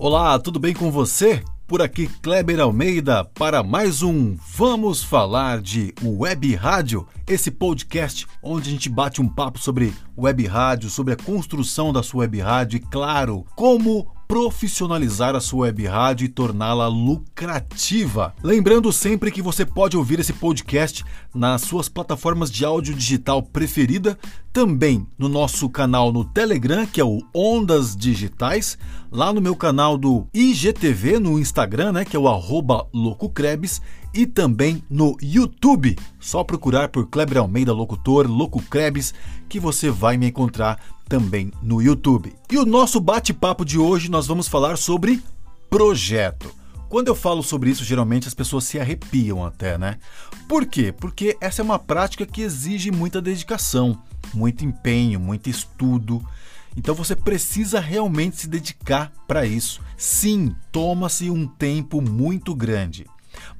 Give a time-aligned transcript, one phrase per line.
[0.00, 1.42] Olá, tudo bem com você?
[1.66, 8.68] Por aqui Kleber Almeida para mais um Vamos Falar de Web Rádio, esse podcast onde
[8.68, 12.76] a gente bate um papo sobre web rádio, sobre a construção da sua web rádio
[12.76, 18.34] e, claro, como profissionalizar a sua web rádio e torná-la lucrativa.
[18.42, 21.02] Lembrando sempre que você pode ouvir esse podcast
[21.34, 24.18] nas suas plataformas de áudio digital preferida,
[24.52, 28.78] também no nosso canal no Telegram, que é o Ondas Digitais,
[29.10, 33.80] lá no meu canal do IGTV no Instagram, né, que é o LocoCrebs,
[34.12, 35.96] e também no YouTube.
[36.18, 39.14] Só procurar por Kleber Almeida Locutor, Loco Krebs,
[39.48, 42.34] que você vai me encontrar também no YouTube.
[42.50, 45.22] E o nosso bate-papo de hoje nós vamos falar sobre
[45.70, 46.57] projeto.
[46.88, 49.98] Quando eu falo sobre isso, geralmente as pessoas se arrepiam até, né?
[50.48, 50.92] Por quê?
[50.92, 54.02] Porque essa é uma prática que exige muita dedicação,
[54.32, 56.24] muito empenho, muito estudo.
[56.76, 59.82] Então você precisa realmente se dedicar para isso.
[59.96, 63.06] Sim, toma-se um tempo muito grande.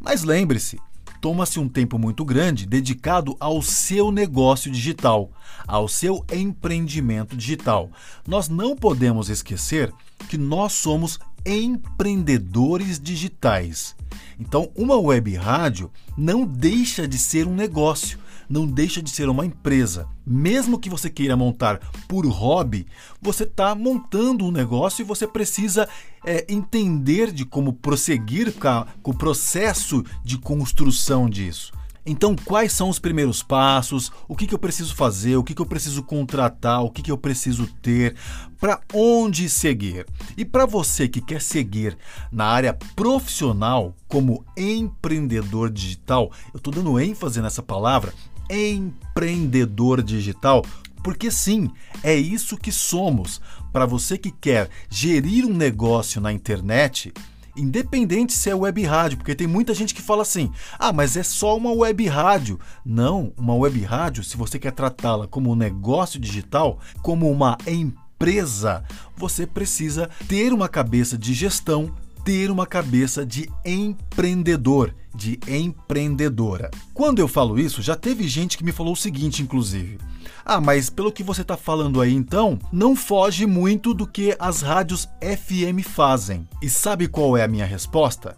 [0.00, 0.78] Mas lembre-se,
[1.20, 5.30] toma-se um tempo muito grande dedicado ao seu negócio digital,
[5.66, 7.90] ao seu empreendimento digital.
[8.26, 9.92] Nós não podemos esquecer
[10.28, 13.96] que nós somos empreendedores digitais.
[14.38, 19.44] Então, uma web rádio não deixa de ser um negócio não deixa de ser uma
[19.44, 20.08] empresa.
[20.26, 22.86] Mesmo que você queira montar por hobby,
[23.20, 25.88] você está montando um negócio e você precisa
[26.24, 31.72] é, entender de como prosseguir com, o processo de construção disso.
[32.10, 34.10] Então, quais são os primeiros passos?
[34.26, 35.36] O que, que eu preciso fazer?
[35.36, 36.82] O que, que eu preciso contratar?
[36.82, 38.16] O que, que eu preciso ter?
[38.58, 40.06] Para onde seguir?
[40.34, 41.98] E para você que quer seguir
[42.32, 48.14] na área profissional como empreendedor digital, eu estou dando ênfase nessa palavra
[48.50, 50.64] empreendedor digital,
[51.02, 51.70] porque sim,
[52.02, 53.40] é isso que somos.
[53.72, 57.12] Para você que quer gerir um negócio na internet,
[57.56, 61.22] independente se é web rádio, porque tem muita gente que fala assim: ah, mas é
[61.22, 62.58] só uma web rádio.
[62.84, 68.84] Não, uma web rádio, se você quer tratá-la como um negócio digital, como uma empresa,
[69.16, 71.92] você precisa ter uma cabeça de gestão,
[72.24, 76.70] ter uma cabeça de empreendedor, de empreendedora.
[76.94, 79.98] Quando eu falo isso, já teve gente que me falou o seguinte, inclusive.
[80.44, 84.62] Ah, mas pelo que você está falando aí então, não foge muito do que as
[84.62, 86.48] rádios FM fazem.
[86.62, 88.36] E sabe qual é a minha resposta?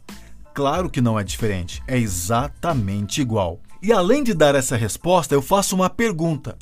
[0.54, 3.60] Claro que não é diferente, é exatamente igual.
[3.82, 6.56] E além de dar essa resposta, eu faço uma pergunta.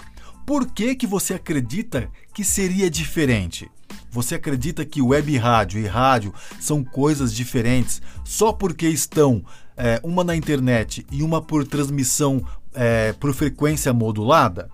[0.45, 3.71] Por que, que você acredita que seria diferente?
[4.11, 9.45] Você acredita que web rádio e rádio são coisas diferentes só porque estão
[9.79, 12.45] é, uma na internet e uma por transmissão
[12.75, 14.69] é, por frequência modulada?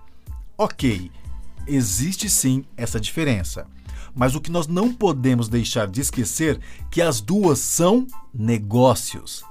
[0.57, 1.11] Ok,
[1.67, 3.67] existe sim essa diferença.
[4.15, 9.43] Mas o que nós não podemos deixar de esquecer que as duas são negócios,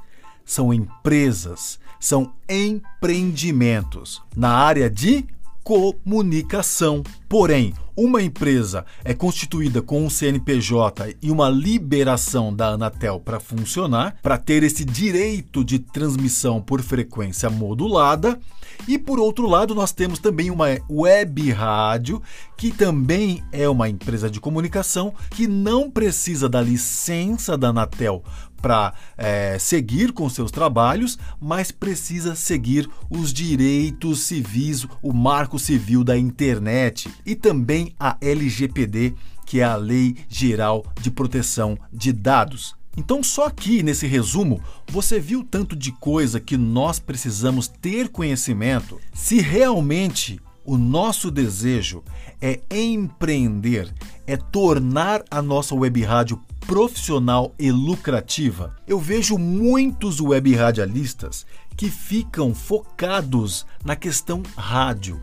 [0.45, 5.27] são empresas, são empreendimentos na área de
[5.65, 7.03] comunicação.
[7.29, 14.17] Porém, uma empresa é constituída com um CNPJ e uma liberação da Anatel para funcionar,
[14.23, 18.39] para ter esse direito de transmissão por frequência modulada.
[18.87, 22.21] E por outro lado, nós temos também uma web rádio,
[22.57, 28.23] que também é uma empresa de comunicação que não precisa da licença da Anatel
[28.65, 36.03] para é, seguir com seus trabalhos, mas precisa seguir os direitos civis, o marco civil
[36.03, 39.13] da internet e também a LGPD,
[39.45, 42.75] que é a Lei Geral de Proteção de Dados.
[42.97, 48.99] Então, só aqui nesse resumo, você viu tanto de coisa que nós precisamos ter conhecimento
[49.13, 52.03] se realmente o nosso desejo
[52.41, 53.93] é empreender,
[54.27, 58.75] é tornar a nossa web rádio profissional e lucrativa.
[58.87, 65.21] Eu vejo muitos web radialistas que ficam focados na questão rádio.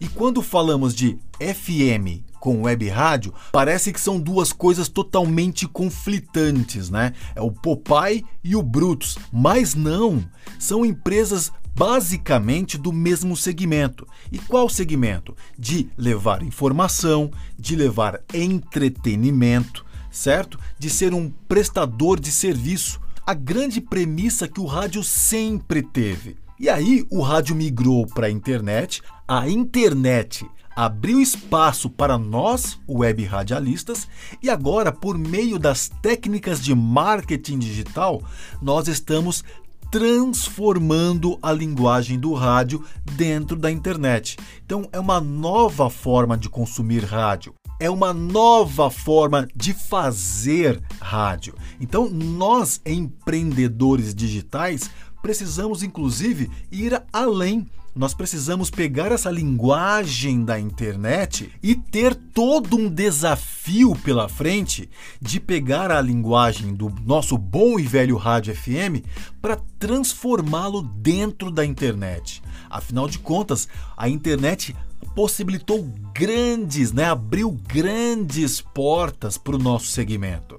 [0.00, 6.90] E quando falamos de FM com web rádio, parece que são duas coisas totalmente conflitantes,
[6.90, 7.12] né?
[7.36, 10.24] É o Popeye e o Brutus, mas não,
[10.58, 14.06] são empresas basicamente do mesmo segmento.
[14.30, 15.36] E qual segmento?
[15.56, 20.58] De levar informação, de levar entretenimento, certo?
[20.78, 23.00] De ser um prestador de serviço.
[23.26, 26.36] A grande premissa que o rádio sempre teve.
[26.60, 33.24] E aí o rádio migrou para a internet, a internet abriu espaço para nós, web
[33.24, 34.08] radialistas,
[34.42, 38.22] e agora, por meio das técnicas de marketing digital,
[38.60, 39.44] nós estamos
[39.90, 44.38] transformando a linguagem do rádio dentro da internet.
[44.64, 51.52] Então, é uma nova forma de consumir rádio é uma nova forma de fazer rádio.
[51.80, 54.88] Então, nós empreendedores digitais
[55.20, 62.88] precisamos inclusive ir além nós precisamos pegar essa linguagem da internet e ter todo um
[62.88, 64.88] desafio pela frente
[65.20, 69.04] de pegar a linguagem do nosso bom e velho rádio FM
[69.42, 72.42] para transformá-lo dentro da internet.
[72.70, 74.74] Afinal de contas, a internet
[75.14, 75.82] possibilitou
[76.14, 80.58] grandes, né, abriu grandes portas para o nosso segmento.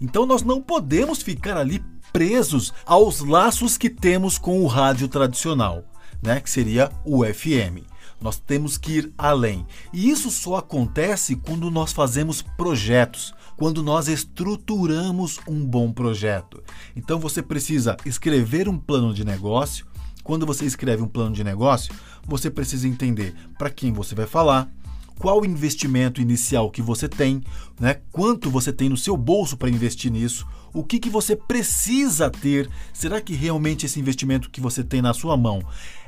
[0.00, 1.82] Então nós não podemos ficar ali
[2.12, 5.84] presos aos laços que temos com o rádio tradicional
[6.24, 7.84] né, que seria o FM.
[8.20, 9.66] Nós temos que ir além.
[9.92, 16.62] E isso só acontece quando nós fazemos projetos, quando nós estruturamos um bom projeto.
[16.96, 19.86] Então você precisa escrever um plano de negócio.
[20.24, 21.94] Quando você escreve um plano de negócio,
[22.26, 24.68] você precisa entender para quem você vai falar,
[25.18, 27.42] qual o investimento inicial que você tem,
[27.78, 28.00] né?
[28.10, 32.68] quanto você tem no seu bolso para investir nisso, o que, que você precisa ter.
[32.92, 35.62] Será que realmente esse investimento que você tem na sua mão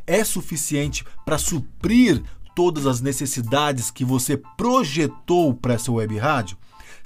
[0.07, 2.23] é suficiente para suprir
[2.55, 6.57] todas as necessidades que você projetou para essa web rádio?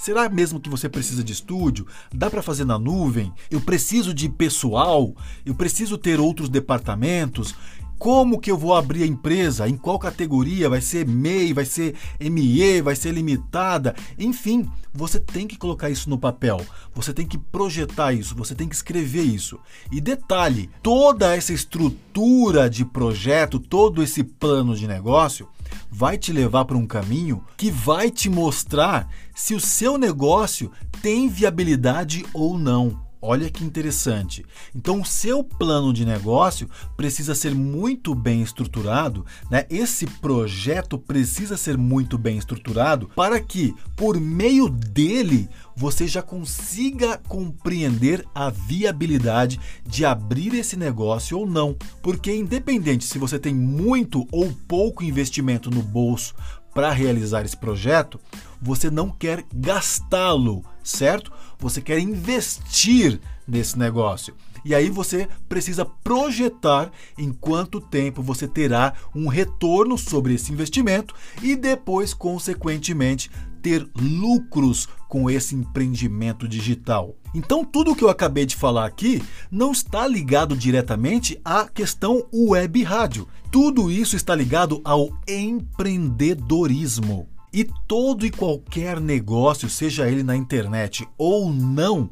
[0.01, 1.87] Será mesmo que você precisa de estúdio?
[2.11, 3.31] Dá para fazer na nuvem?
[3.51, 5.15] Eu preciso de pessoal?
[5.45, 7.55] Eu preciso ter outros departamentos?
[7.99, 9.69] Como que eu vou abrir a empresa?
[9.69, 10.71] Em qual categoria?
[10.71, 11.53] Vai ser MEI?
[11.53, 12.81] Vai ser ME?
[12.81, 13.95] Vai ser limitada?
[14.19, 16.65] Enfim, você tem que colocar isso no papel.
[16.95, 18.35] Você tem que projetar isso.
[18.37, 19.61] Você tem que escrever isso.
[19.93, 25.47] E detalhe: toda essa estrutura de projeto, todo esse plano de negócio
[25.91, 30.71] vai te levar para um caminho que vai te mostrar se o seu negócio
[31.03, 33.10] tem viabilidade ou não.
[33.23, 34.47] Olha que interessante.
[34.75, 39.67] Então, o seu plano de negócio precisa ser muito bem estruturado, né?
[39.69, 47.19] Esse projeto precisa ser muito bem estruturado para que, por meio dele, você já consiga
[47.29, 51.77] compreender a viabilidade de abrir esse negócio ou não.
[52.03, 56.35] Porque, independente se você tem muito ou pouco investimento no bolso
[56.75, 58.21] para realizar esse projeto,
[58.61, 61.33] você não quer gastá-lo, certo?
[61.59, 64.35] Você quer investir nesse negócio.
[64.65, 71.15] E aí você precisa projetar em quanto tempo você terá um retorno sobre esse investimento
[71.43, 77.15] e depois, consequentemente, ter lucros com esse empreendimento digital.
[77.35, 82.27] Então, tudo o que eu acabei de falar aqui não está ligado diretamente à questão
[82.33, 83.29] web rádio.
[83.51, 87.29] Tudo isso está ligado ao empreendedorismo.
[87.53, 92.09] E todo e qualquer negócio, seja ele na internet ou não,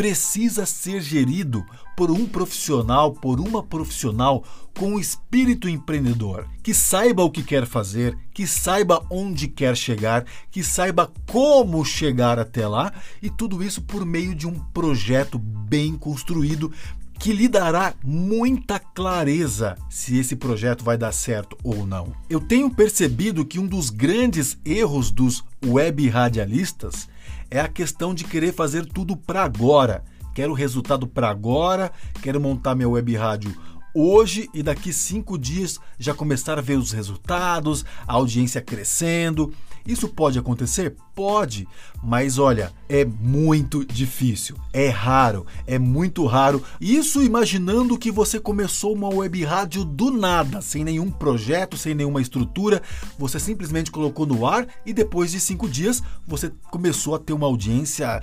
[0.00, 1.62] precisa ser gerido
[1.94, 4.42] por um profissional, por uma profissional
[4.74, 10.64] com espírito empreendedor, que saiba o que quer fazer, que saiba onde quer chegar, que
[10.64, 16.72] saiba como chegar até lá e tudo isso por meio de um projeto bem construído
[17.18, 22.14] que lhe dará muita clareza se esse projeto vai dar certo ou não.
[22.30, 27.08] Eu tenho percebido que um dos grandes erros dos web radialistas
[27.50, 30.04] é a questão de querer fazer tudo para agora.
[30.34, 31.90] Quero resultado para agora,
[32.22, 33.54] quero montar minha web rádio
[33.94, 39.52] hoje e daqui cinco dias já começar a ver os resultados, a audiência crescendo.
[39.86, 40.96] Isso pode acontecer?
[41.14, 41.66] Pode,
[42.02, 46.62] mas olha, é muito difícil, é raro, é muito raro.
[46.80, 52.22] Isso imaginando que você começou uma web rádio do nada, sem nenhum projeto, sem nenhuma
[52.22, 52.82] estrutura,
[53.18, 57.46] você simplesmente colocou no ar e depois de cinco dias você começou a ter uma
[57.46, 58.20] audiência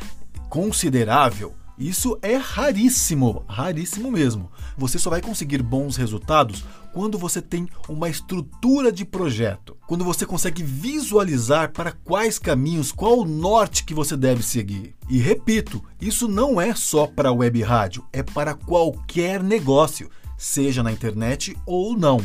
[0.50, 1.53] considerável.
[1.77, 4.50] Isso é raríssimo, raríssimo mesmo.
[4.75, 6.65] Você só vai conseguir bons resultados
[6.98, 13.20] quando você tem uma estrutura de projeto, quando você consegue visualizar para quais caminhos, qual
[13.20, 14.96] o norte que você deve seguir.
[15.08, 20.92] E repito, isso não é só para web rádio, é para qualquer negócio, seja na
[20.92, 22.20] internet ou não.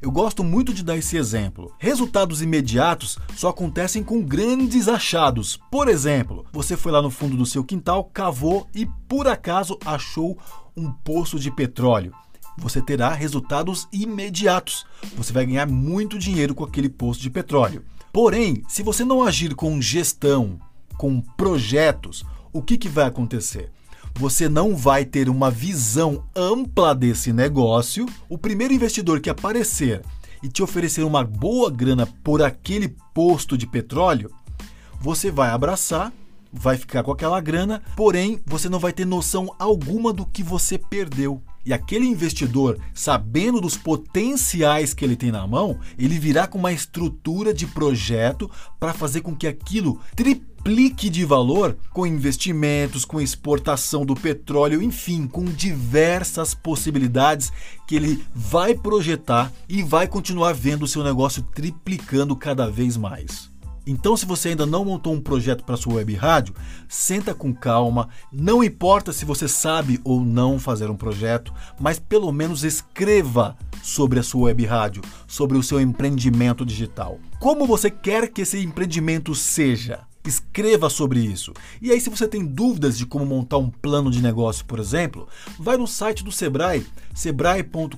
[0.00, 1.70] Eu gosto muito de dar esse exemplo.
[1.78, 5.60] Resultados imediatos só acontecem com grandes achados.
[5.70, 10.38] Por exemplo, você foi lá no fundo do seu quintal, cavou e por acaso achou
[10.74, 12.14] um poço de petróleo.
[12.58, 14.86] Você terá resultados imediatos.
[15.16, 17.84] Você vai ganhar muito dinheiro com aquele poço de petróleo.
[18.12, 20.58] Porém, se você não agir com gestão,
[20.96, 23.70] com projetos, o que, que vai acontecer?
[24.18, 28.06] você não vai ter uma visão ampla desse negócio.
[28.28, 30.02] O primeiro investidor que aparecer
[30.42, 34.30] e te oferecer uma boa grana por aquele posto de petróleo,
[35.00, 36.12] você vai abraçar,
[36.52, 40.78] vai ficar com aquela grana, porém você não vai ter noção alguma do que você
[40.78, 41.42] perdeu.
[41.66, 46.72] E aquele investidor, sabendo dos potenciais que ele tem na mão, ele virá com uma
[46.72, 54.06] estrutura de projeto para fazer com que aquilo triplique de valor com investimentos, com exportação
[54.06, 57.52] do petróleo, enfim, com diversas possibilidades
[57.84, 63.55] que ele vai projetar e vai continuar vendo o seu negócio triplicando cada vez mais.
[63.86, 66.54] Então, se você ainda não montou um projeto para sua web rádio,
[66.88, 68.08] senta com calma.
[68.32, 74.18] Não importa se você sabe ou não fazer um projeto, mas pelo menos escreva sobre
[74.18, 77.20] a sua web rádio, sobre o seu empreendimento digital.
[77.38, 80.00] Como você quer que esse empreendimento seja?
[80.26, 81.52] Escreva sobre isso.
[81.80, 85.28] E aí, se você tem dúvidas de como montar um plano de negócio, por exemplo,
[85.58, 87.96] vai no site do Sebrae, sebrae.com.br.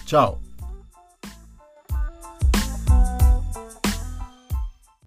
[0.04, 0.45] Tchau!